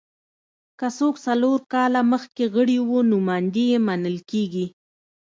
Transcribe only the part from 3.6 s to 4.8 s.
یې منل کېږي